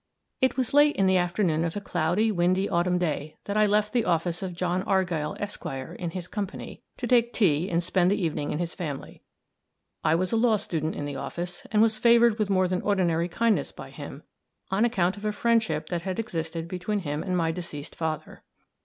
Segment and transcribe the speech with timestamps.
[0.41, 3.93] It was late in the afternoon of a cloudy, windy autumn day, that I left
[3.93, 8.19] the office of John Argyll, Esq., in his company, to take tea and spend the
[8.19, 9.21] evening in his family.
[10.03, 13.27] I was a law student in the office, and was favored with more than ordinary
[13.27, 14.23] kindness by him,
[14.71, 18.41] on account of a friendship that had existed between him and my deceased father.